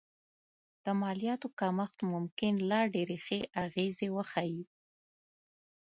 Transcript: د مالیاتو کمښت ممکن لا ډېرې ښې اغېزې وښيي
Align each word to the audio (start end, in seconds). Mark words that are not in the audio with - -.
د 0.85 0.87
مالیاتو 1.01 1.47
کمښت 1.59 1.97
ممکن 2.13 2.53
لا 2.69 2.81
ډېرې 2.93 3.17
ښې 3.25 3.39
اغېزې 3.65 4.07
وښيي 4.15 4.63